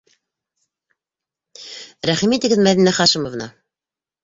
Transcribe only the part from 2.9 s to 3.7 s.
Хашимовна!